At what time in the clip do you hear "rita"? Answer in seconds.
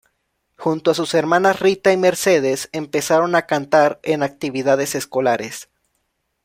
1.59-1.91